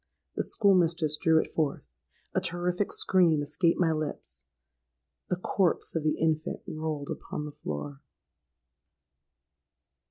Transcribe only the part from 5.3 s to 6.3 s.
corpse of the